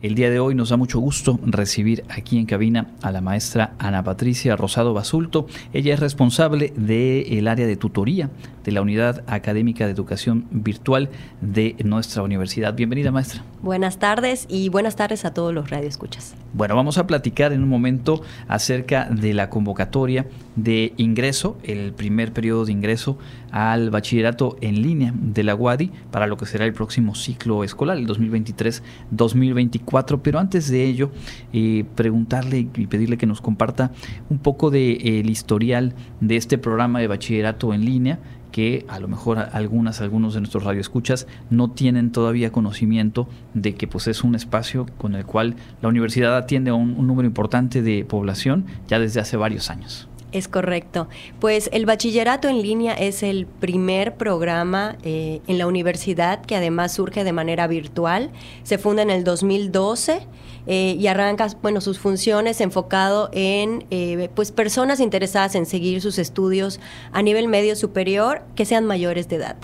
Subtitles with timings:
[0.00, 3.74] El día de hoy nos da mucho gusto recibir aquí en cabina a la maestra
[3.80, 5.48] Ana Patricia Rosado Basulto.
[5.72, 8.30] Ella es responsable del área de tutoría
[8.68, 11.08] de la Unidad Académica de Educación Virtual
[11.40, 12.74] de nuestra universidad.
[12.74, 13.42] Bienvenida, maestra.
[13.62, 16.34] Buenas tardes y buenas tardes a todos los radioescuchas.
[16.52, 22.34] Bueno, vamos a platicar en un momento acerca de la convocatoria de ingreso, el primer
[22.34, 23.16] periodo de ingreso
[23.52, 27.96] al bachillerato en línea de la UADI para lo que será el próximo ciclo escolar,
[27.96, 30.20] el 2023-2024.
[30.22, 31.10] Pero antes de ello,
[31.54, 33.92] eh, preguntarle y pedirle que nos comparta
[34.28, 38.18] un poco del de, eh, historial de este programa de bachillerato en línea
[38.50, 43.86] que a lo mejor algunas, algunos de nuestros radioescuchas no tienen todavía conocimiento de que
[43.86, 48.04] pues es un espacio con el cual la universidad atiende a un número importante de
[48.04, 50.07] población ya desde hace varios años.
[50.30, 51.08] Es correcto.
[51.40, 56.92] Pues el bachillerato en línea es el primer programa eh, en la universidad que además
[56.92, 58.30] surge de manera virtual.
[58.62, 60.26] Se funda en el 2012
[60.66, 66.18] eh, y arranca bueno, sus funciones enfocado en eh, pues personas interesadas en seguir sus
[66.18, 66.78] estudios
[67.12, 69.56] a nivel medio superior que sean mayores de edad.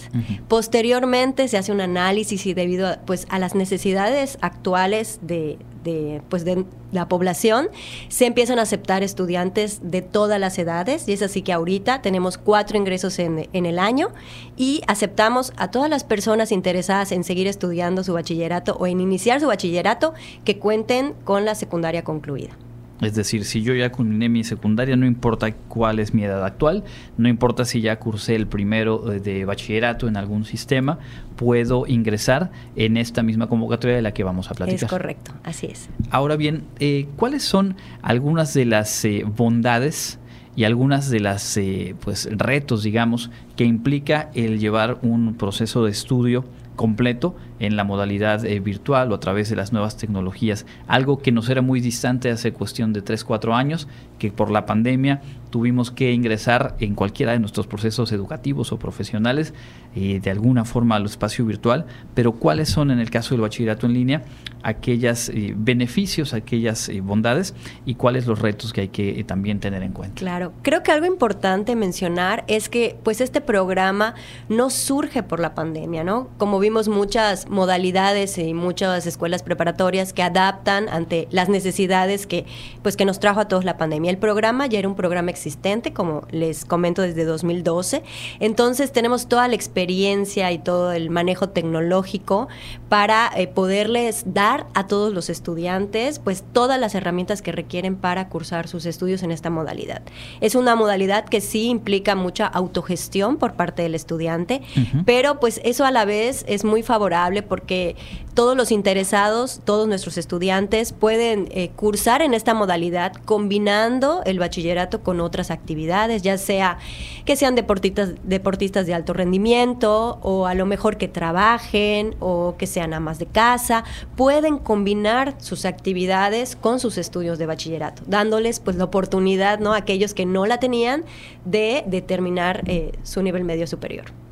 [0.48, 6.22] Posteriormente se hace un análisis y debido a, pues, a las necesidades actuales de, de,
[6.28, 7.68] pues de la población,
[8.08, 12.38] se empiezan a aceptar estudiantes de todas las edades y es así que ahorita tenemos
[12.38, 14.08] cuatro ingresos en, en el año
[14.56, 19.40] y aceptamos a todas las personas interesadas en seguir estudiando su bachillerato o en iniciar
[19.40, 22.56] su bachillerato que cuenten con la secundaria concluida.
[23.00, 26.84] Es decir, si yo ya culminé mi secundaria, no importa cuál es mi edad actual,
[27.16, 30.98] no importa si ya cursé el primero de bachillerato en algún sistema,
[31.36, 34.84] puedo ingresar en esta misma convocatoria de la que vamos a platicar.
[34.84, 35.88] Es correcto, así es.
[36.10, 40.20] Ahora bien, eh, ¿cuáles son algunas de las eh, bondades
[40.56, 45.90] y algunas de las eh, pues retos, digamos, que implica el llevar un proceso de
[45.90, 46.44] estudio
[46.76, 51.32] completo en la modalidad eh, virtual o a través de las nuevas tecnologías, algo que
[51.32, 55.90] nos era muy distante hace cuestión de 3, 4 años, que por la pandemia tuvimos
[55.90, 59.54] que ingresar en cualquiera de nuestros procesos educativos o profesionales
[59.94, 63.86] eh, de alguna forma al espacio virtual, pero cuáles son en el caso del bachillerato
[63.86, 64.22] en línea
[64.62, 67.54] aquellos eh, beneficios, aquellas bondades
[67.84, 70.16] y cuáles los retos que hay que también tener en cuenta.
[70.16, 74.14] Claro, creo que algo importante mencionar es que pues este programa
[74.48, 76.28] no surge por la pandemia, ¿no?
[76.38, 82.46] Como vimos muchas modalidades y muchas escuelas preparatorias que adaptan ante las necesidades que,
[82.82, 84.10] pues, que nos trajo a todos la pandemia.
[84.10, 88.02] El programa ya era un programa existente, como les comento, desde 2012.
[88.40, 92.48] Entonces tenemos toda la experiencia y todo el manejo tecnológico
[92.88, 98.28] para eh, poderles dar a todos los estudiantes pues todas las herramientas que requieren para
[98.28, 100.00] cursar sus estudios en esta modalidad.
[100.40, 104.62] Es una modalidad que sí implica mucha autogestión por parte del estudiante,
[105.04, 107.96] pero pues eso a la vez es muy favorable porque
[108.34, 115.02] todos los interesados, todos nuestros estudiantes pueden eh, cursar en esta modalidad combinando el bachillerato
[115.02, 116.78] con otras actividades, ya sea
[117.24, 122.66] que sean deportistas, deportistas de alto rendimiento o a lo mejor que trabajen o que
[122.66, 123.84] sean amas de casa,
[124.16, 129.74] pueden combinar sus actividades con sus estudios de bachillerato, dándoles pues la oportunidad, ¿no?
[129.74, 131.04] A aquellos que no la tenían
[131.44, 134.23] de determinar eh, su nivel medio superior.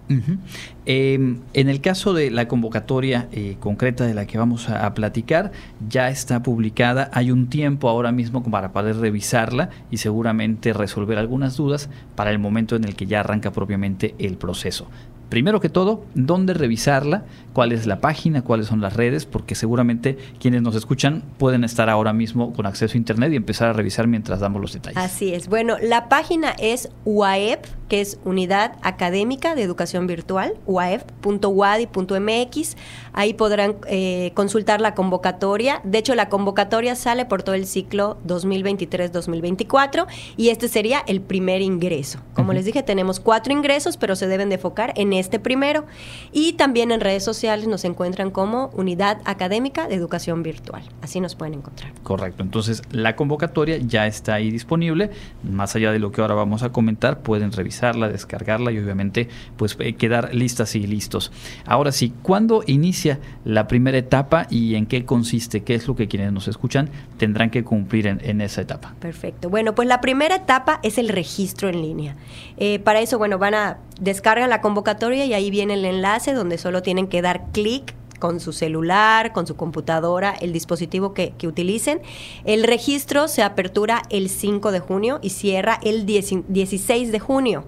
[0.85, 5.53] Em, en el caso de la convocatoria eh, concreta de la que vamos a, platicar,
[5.89, 11.57] ya está publicada, hay un tiempo ahora mismo para poder revisarla y seguramente resolver algunas
[11.57, 14.89] dudas para el momento en el que ya arranca propiamente el proceso.
[15.33, 17.25] Primero que todo, dónde revisarla,
[17.55, 21.89] cuál es la página, cuáles son las redes, porque seguramente quienes nos escuchan pueden estar
[21.89, 24.99] ahora mismo con acceso a Internet y empezar a revisar mientras damos los detalles.
[24.99, 25.49] Así es.
[25.49, 32.77] Bueno, la página es UAEP, que es Unidad Académica de Educación Virtual, uaep.wadi.mx.
[33.13, 35.83] Ahí podrán eh, consultar la convocatoria.
[35.85, 40.07] De hecho, la convocatoria sale por todo el ciclo 2023-2024
[40.39, 42.21] y este sería el primer ingreso.
[42.33, 45.85] Como les dije, tenemos cuatro ingresos, pero se deben de enfocar en este primero.
[46.33, 50.83] Y también en redes sociales nos encuentran como Unidad Académica de Educación Virtual.
[51.03, 51.93] Así nos pueden encontrar.
[52.03, 52.43] Correcto.
[52.43, 55.11] Entonces, la convocatoria ya está ahí disponible.
[55.43, 57.53] Más allá de lo que ahora vamos a comentar, pueden
[57.91, 61.33] descargarla y obviamente pues eh, quedar listas y listos.
[61.67, 65.63] Ahora sí, ¿cuándo inicia la primera etapa y en qué consiste?
[65.63, 68.95] ¿Qué es lo que quienes nos escuchan tendrán que cumplir en, esa etapa?
[69.01, 69.51] Perfecto.
[69.51, 72.17] Bueno, pues la primera etapa es el registro en línea.
[72.57, 76.59] Eh, para eso, bueno, van a descargar la convocatoria y ahí viene el enlace donde
[76.59, 82.01] solo tienen que dar clic con su celular, con su computadora, el dispositivo que, utilicen.
[82.45, 87.65] El registro se apertura el 5 de junio y cierra el 16 de junio.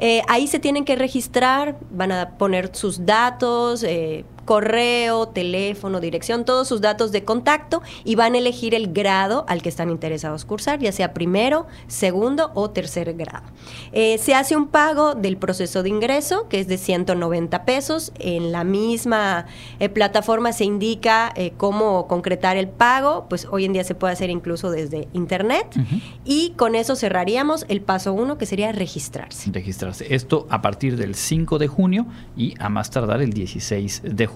[0.00, 6.44] Eh, ahí se tienen que registrar, van a poner sus datos, eh, correo, teléfono, dirección,
[6.44, 10.44] todos sus datos de contacto y van a elegir el grado al que están interesados
[10.44, 13.44] cursar, ya sea primero, segundo o tercer grado.
[13.92, 18.12] Eh, se hace un pago del proceso de ingreso, que es de 190 pesos.
[18.18, 19.46] En la misma
[19.78, 24.12] eh, plataforma se indica eh, cómo concretar el pago, pues hoy en día se puede
[24.12, 25.66] hacer incluso desde internet.
[26.24, 29.50] Y con eso cerraríamos el paso uno, que sería registrarse.
[29.52, 30.14] Registrarse.
[30.14, 32.06] Esto a partir del 5 de junio
[32.36, 34.31] y a más tardar el 16 de junio.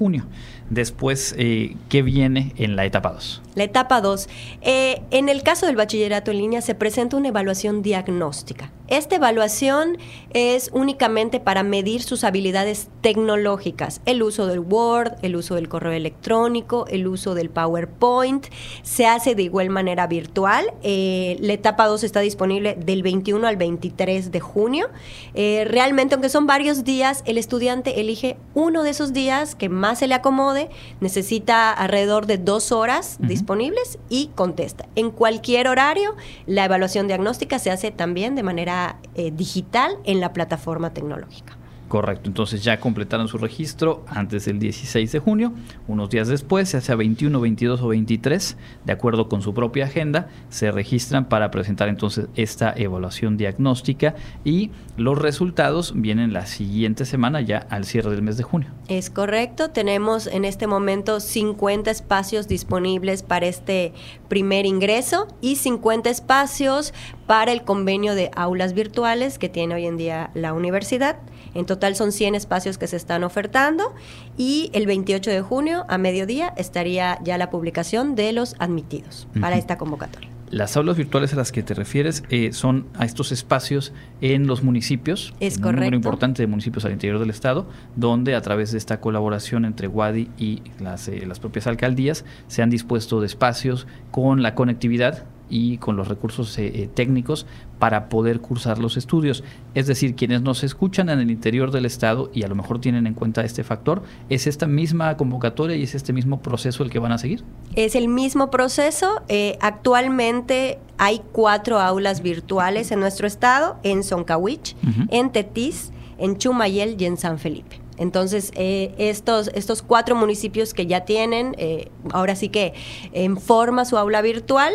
[0.71, 3.43] Después, eh, ¿qué viene en la etapa 2?
[3.55, 4.29] La etapa 2.
[4.63, 8.73] Eh, en el caso del bachillerato en línea se presenta una evaluación diagnóstica.
[8.89, 9.99] Esta evaluación
[10.31, 15.93] es únicamente para medir sus habilidades tecnológicas, el uso del Word, el uso del correo
[15.93, 18.47] electrónico, el uso del PowerPoint.
[18.83, 20.73] Se hace de igual manera virtual.
[20.83, 24.89] Eh, la etapa 2 está disponible del 21 al 23 de junio.
[25.35, 30.07] realmente, aunque son varios días, el estudiante elige uno de esos días que más se
[30.07, 30.69] le acomode,
[31.01, 34.87] necesita alrededor de dos horas disponibles y contesta.
[34.95, 36.15] En cualquier horario,
[36.47, 38.76] la evaluación diagnóstica se hace también de manera
[39.15, 41.57] eh, digital en la plataforma tecnológica.
[41.89, 45.53] Correcto, entonces ya completaron su registro antes del 16 de junio,
[45.87, 50.29] unos días después, ya sea 21, 22 o 23, de acuerdo con su propia agenda,
[50.49, 57.41] se registran para presentar entonces esta evaluación diagnóstica y los resultados vienen la siguiente semana
[57.41, 58.69] ya al cierre del mes de junio.
[58.89, 63.93] Es correcto, tenemos en este momento 50 espacios disponibles para este
[64.29, 66.93] primer ingreso y 50 espacios
[67.27, 71.19] para el convenio de aulas virtuales que tiene hoy en día la universidad.
[71.57, 73.95] En total son 100 espacios que se están ofertando
[74.37, 79.57] y el 28 de junio a mediodía estaría ya la publicación de los admitidos para
[79.57, 80.29] esta convocatoria.
[80.51, 84.63] Las aulas virtuales a las que te refieres eh, son a estos espacios en los
[84.63, 87.67] municipios, es un número importante de municipios al interior del estado,
[87.97, 92.63] donde a través de esta colaboración entre WADI y las, eh, las propias alcaldías se
[92.63, 97.47] han dispuesto de espacios con la conectividad y con los recursos eh, eh, técnicos
[97.79, 99.45] para poder cursar los estudios.
[99.75, 103.07] Es decir, quienes nos escuchan en el interior del Estado y a lo mejor tienen
[103.07, 106.99] en cuenta este factor, ¿es esta misma convocatoria y es este mismo proceso el que
[106.99, 107.45] van a seguir?
[107.75, 109.23] Es el mismo proceso.
[109.29, 114.75] Eh, actualmente hay cuatro aulas virtuales en nuestro estado, en Soncawich,
[115.11, 117.81] en Tetis, en Chumayel y en San Felipe.
[117.99, 122.75] Entonces, eh, estos, estos cuatro municipios que ya tienen, eh, ahora sí que
[123.13, 124.73] en forma su aula virtual,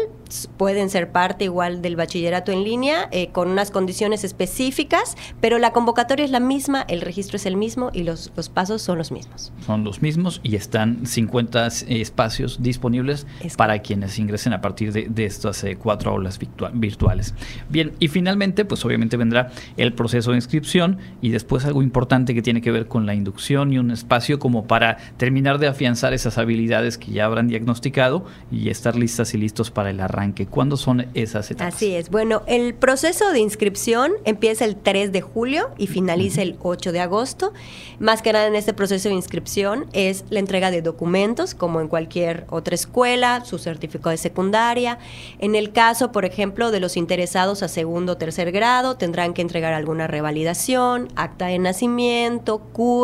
[0.57, 5.71] pueden ser parte igual del bachillerato en línea, eh, con unas condiciones específicas, pero la
[5.71, 9.11] convocatoria es la misma, el registro es el mismo y los, los pasos son los
[9.11, 9.51] mismos.
[9.65, 15.25] Son los mismos y están 50 espacios disponibles para quienes ingresen a partir de, de
[15.25, 16.39] estas cuatro aulas
[16.73, 17.33] virtuales.
[17.69, 22.41] Bien, y finalmente, pues obviamente vendrá el proceso de inscripción y después algo importante que
[22.41, 26.37] tiene que ver con la inducción y un espacio como para terminar de afianzar esas
[26.37, 30.20] habilidades que ya habrán diagnosticado y estar listas y listos para el arranque.
[30.49, 31.75] ¿Cuándo son esas etapas?
[31.75, 32.09] Así es.
[32.09, 36.99] Bueno, el proceso de inscripción empieza el 3 de julio y finaliza el 8 de
[36.99, 37.53] agosto.
[37.99, 41.87] Más que nada en este proceso de inscripción es la entrega de documentos, como en
[41.87, 44.99] cualquier otra escuela, su certificado de secundaria.
[45.39, 49.41] En el caso, por ejemplo, de los interesados a segundo o tercer grado, tendrán que
[49.41, 53.01] entregar alguna revalidación, acta de nacimiento, curso,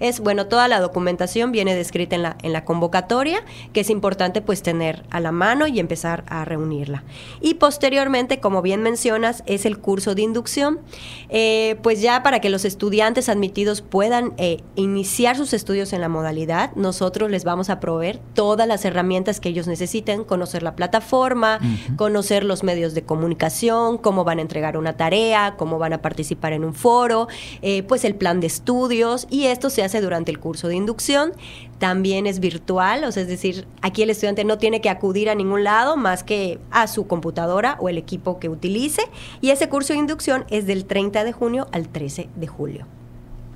[0.00, 4.40] es, bueno, toda la documentación viene descrita en la, en la convocatoria, que es importante
[4.40, 7.04] pues tener a la mano y empezar a reunirla.
[7.40, 10.80] Y posteriormente, como bien mencionas, es el curso de inducción,
[11.28, 16.08] eh, pues ya para que los estudiantes admitidos puedan eh, iniciar sus estudios en la
[16.08, 21.60] modalidad, nosotros les vamos a proveer todas las herramientas que ellos necesiten, conocer la plataforma,
[21.96, 26.52] conocer los medios de comunicación, cómo van a entregar una tarea, cómo van a participar
[26.52, 27.28] en un foro,
[27.62, 31.32] eh, pues el plan de estudios y esto se hace durante el curso de inducción.
[31.78, 35.34] También es virtual, o sea, es decir, aquí el estudiante no tiene que acudir a
[35.34, 36.37] ningún lado más que
[36.70, 39.02] a su computadora o el equipo que utilice.
[39.40, 42.97] Y ese curso de inducción es del 30 de junio al 13 de julio.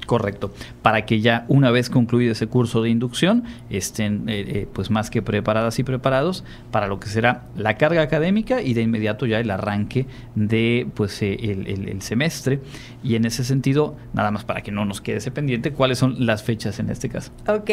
[0.06, 4.90] Correcto, para que ya una vez concluido ese curso de inducción estén eh, eh, pues
[4.90, 9.26] más que preparadas y preparados para lo que será la carga académica y de inmediato
[9.26, 12.60] ya el arranque de pues eh, el, semestre
[13.04, 16.26] y en ese sentido nada más para que no nos quede ese pendiente cuáles son
[16.26, 17.30] las fechas en este caso.
[17.46, 17.70] Ok,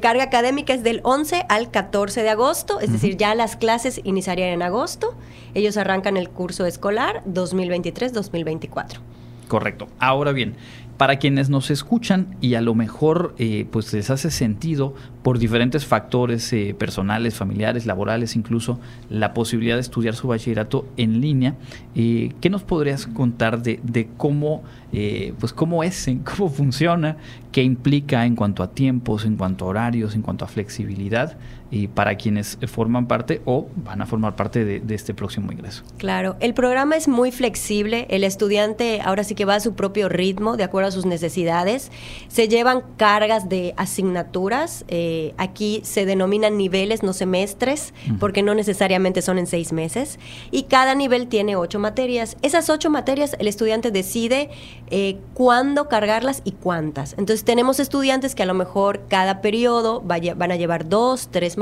[0.00, 4.48] carga académica es del 11 al 14 de agosto, es decir ya las clases iniciarían
[4.48, 5.14] en agosto,
[5.54, 9.00] ellos arrancan el curso escolar 2023-2024.
[9.48, 9.88] Correcto.
[9.98, 10.56] Ahora bien,
[10.96, 15.86] para quienes nos escuchan y a lo mejor eh, pues les hace sentido por diferentes
[15.86, 21.56] factores eh, personales, familiares, laborales, incluso la posibilidad de estudiar su bachillerato en línea,
[21.94, 24.62] eh, ¿qué nos podrías contar de, de cómo,
[25.38, 27.16] pues cómo es, cómo funciona,
[27.50, 31.36] qué implica en cuanto a tiempos, en cuanto a horarios, en cuanto a flexibilidad?
[31.72, 35.84] Y para quienes forman parte o van a formar parte de, este próximo ingreso.
[35.96, 40.10] Claro, el programa es muy flexible, el estudiante ahora sí que va a su propio
[40.10, 41.90] ritmo, de acuerdo a sus necesidades,
[42.28, 49.22] se llevan cargas de asignaturas, eh, aquí se denominan niveles, no semestres, porque no necesariamente
[49.22, 50.18] son en seis meses,
[50.50, 52.36] y cada nivel tiene ocho materias.
[52.42, 54.50] Esas ocho materias el estudiante decide
[54.90, 57.12] eh, cuándo cargarlas y cuántas.
[57.14, 61.61] Entonces tenemos estudiantes que a lo mejor cada periodo van a llevar dos, tres materias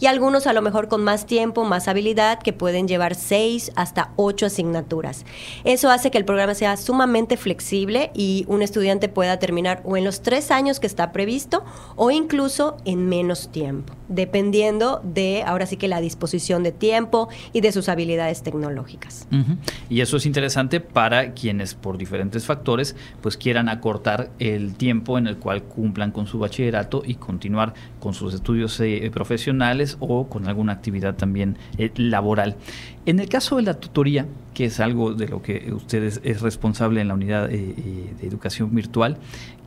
[0.00, 4.10] y algunos a lo mejor con más tiempo, más habilidad, que pueden llevar seis hasta
[4.16, 5.24] ocho asignaturas.
[5.64, 10.04] Eso hace que el programa sea sumamente flexible y un estudiante pueda terminar o en
[10.04, 11.64] los tres años que está previsto
[11.96, 17.60] o incluso en menos tiempo, dependiendo de ahora sí que la disposición de tiempo y
[17.60, 19.26] de sus habilidades tecnológicas.
[19.88, 25.26] Y eso es interesante para quienes por diferentes factores pues quieran acortar el tiempo en
[25.26, 30.28] el cual cumplan con su bachillerato y continuar con sus estudios eh, eh, profesionales o
[30.28, 32.56] con alguna actividad también eh, laboral.
[33.06, 37.00] En el caso de la tutoría, que es algo de lo que usted es, responsable
[37.00, 37.74] en la unidad eh,
[38.20, 39.18] de educación virtual,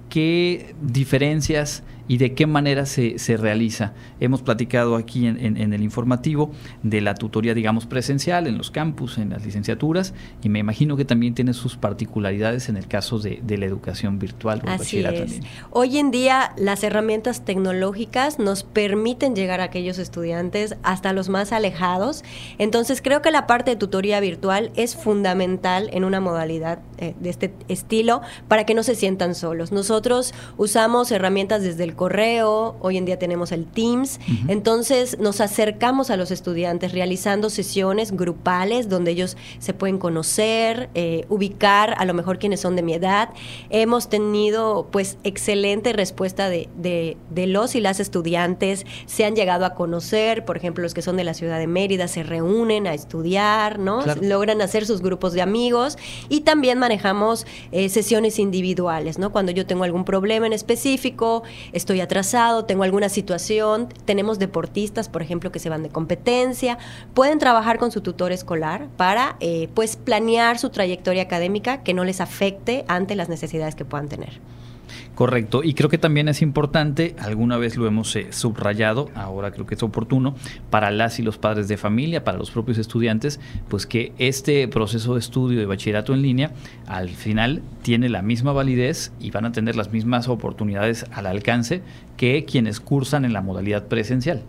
[0.09, 3.93] ¿qué diferencias y de qué manera se, se realiza.
[4.19, 6.51] Hemos platicado aquí en, el informativo
[6.83, 11.05] de la tutoría, digamos, presencial en los campus, en las licenciaturas, y me imagino que
[11.05, 14.61] también tiene sus particularidades en el caso de, la educación virtual.
[14.65, 15.39] Así es.
[15.71, 21.53] Hoy en día las herramientas tecnológicas nos permiten llegar a aquellos estudiantes hasta los más
[21.53, 22.23] alejados.
[22.57, 27.29] Entonces creo que la parte de tutoría virtual es fundamental en una modalidad eh, de
[27.29, 29.71] este estilo para que no se sientan solos.
[29.71, 36.09] Nosotros usamos herramientas desde el correo, hoy en día tenemos el Teams, entonces nos acercamos
[36.09, 42.13] a los estudiantes realizando sesiones grupales donde ellos se pueden conocer, eh, ubicar a lo
[42.13, 43.29] mejor quienes son de mi edad.
[43.69, 49.75] Hemos tenido pues excelente respuesta de, de, los y las estudiantes, se han llegado a
[49.75, 53.79] conocer, por ejemplo los que son de la ciudad de Mérida se reúnen a estudiar,
[53.79, 54.03] ¿no?
[54.21, 55.97] Logran hacer sus grupos de amigos
[56.29, 59.31] y también manejamos eh, sesiones individuales, ¿no?
[59.31, 61.43] Cuando yo tengo algún problema en específico,
[61.85, 66.79] estoy atrasado, tengo alguna situación, tenemos deportistas, por ejemplo, que se van de competencia,
[67.13, 72.03] pueden trabajar con su tutor escolar para eh, pues planear su trayectoria académica que no
[72.03, 74.39] les afecte ante las necesidades que puedan tener.
[75.15, 79.65] Correcto, y creo que también es importante, alguna vez lo hemos eh, subrayado, ahora creo
[79.65, 80.35] que es oportuno,
[80.69, 85.13] para las y los padres de familia, para los propios estudiantes, pues que este proceso
[85.13, 86.51] de estudio de bachillerato en línea
[86.87, 91.81] al final tiene la misma validez y van a tener las mismas oportunidades al alcance
[92.17, 94.43] que quienes cursan en la modalidad presencial.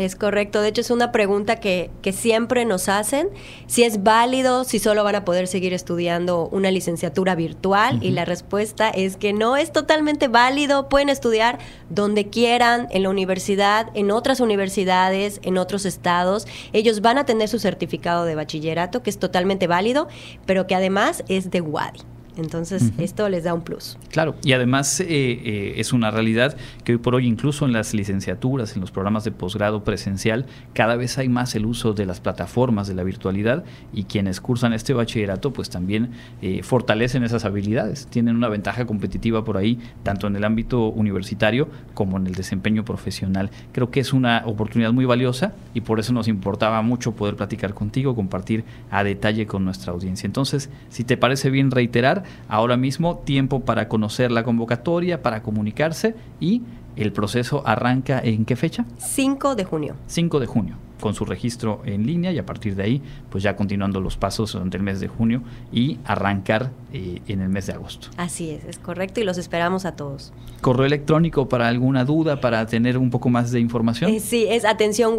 [0.00, 3.28] Es correcto, de hecho es una pregunta que, que, siempre nos hacen,
[3.66, 8.24] si es válido, si solo van a poder seguir estudiando una licenciatura virtual y la
[8.24, 11.58] respuesta es que no es totalmente válido, pueden estudiar
[11.90, 17.50] donde quieran, en la universidad, en otras universidades, en otros estados, ellos van a tener
[17.50, 20.08] su certificado de bachillerato que es totalmente válido,
[20.46, 22.09] pero que además es de WADI.
[22.40, 23.96] Entonces, esto les da un plus.
[24.10, 27.94] Claro, y además eh, eh, es una realidad que hoy por hoy, incluso en las
[27.94, 32.20] licenciaturas, en los programas de posgrado presencial, cada vez hay más el uso de las
[32.20, 36.10] plataformas de la virtualidad y quienes cursan este bachillerato, pues también
[36.42, 41.68] eh, fortalecen esas habilidades, tienen una ventaja competitiva por ahí, tanto en el ámbito universitario
[41.94, 43.50] como en el desempeño profesional.
[43.72, 47.74] Creo que es una oportunidad muy valiosa y por eso nos importaba mucho poder platicar
[47.74, 50.26] contigo, compartir a detalle con nuestra audiencia.
[50.26, 56.14] Entonces, si te parece bien reiterar, ahora mismo tiempo para conocer la convocatoria, para comunicarse
[56.40, 56.62] y
[56.96, 58.84] el proceso arranca en qué fecha?
[58.98, 59.96] 5 de junio.
[60.06, 63.56] 5 de junio con su registro en línea y a partir de ahí, pues ya
[63.56, 67.72] continuando los pasos durante el mes de junio y arrancar eh, en el mes de
[67.72, 68.08] agosto.
[68.16, 70.32] Así es, es correcto y los esperamos a todos.
[70.60, 74.10] ¿Correo electrónico para alguna duda, para tener un poco más de información?
[74.10, 75.16] Eh, sí, es atención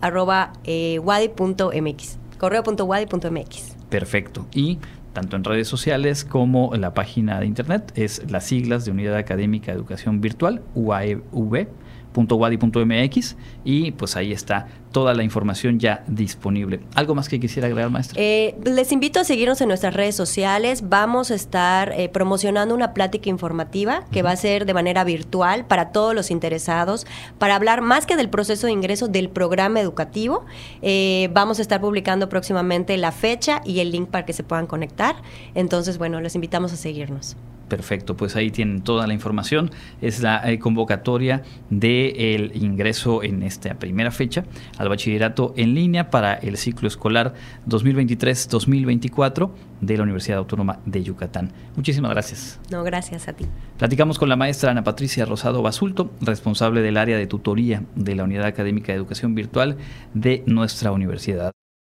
[0.00, 1.00] arroba eh,
[2.38, 3.76] correo.wadi.mx.
[3.88, 4.46] Perfecto.
[4.52, 4.78] Y
[5.16, 7.90] tanto en redes sociales como en la página de internet.
[7.94, 11.68] Es las siglas de Unidad Académica de Educación Virtual, UAEV
[12.16, 16.80] .wadi.mx y pues ahí está toda la información ya disponible.
[16.94, 18.18] ¿Algo más que quisiera agregar, maestra?
[18.18, 20.88] Eh, les invito a seguirnos en nuestras redes sociales.
[20.88, 25.66] Vamos a estar eh, promocionando una plática informativa que va a ser de manera virtual
[25.66, 27.06] para todos los interesados,
[27.38, 30.46] para hablar más que del proceso de ingreso del programa educativo.
[30.80, 34.66] Eh, vamos a estar publicando próximamente la fecha y el link para que se puedan
[34.66, 35.16] conectar.
[35.54, 37.36] Entonces, bueno, los invitamos a seguirnos.
[37.68, 39.70] Perfecto, pues ahí tienen toda la información.
[40.00, 44.44] Es la eh, convocatoria del ingreso en esta primera fecha
[44.78, 47.34] al bachillerato en línea para el ciclo escolar
[47.68, 51.52] 2023-2024 de la Universidad Autónoma de Yucatán.
[51.74, 52.60] Muchísimas gracias.
[52.70, 53.46] No, gracias a ti.
[53.78, 58.24] Platicamos con la maestra Ana Patricia Rosado Basulto, responsable del área de tutoría de la
[58.24, 59.76] Unidad Académica de Educación Virtual
[60.14, 61.52] de nuestra universidad.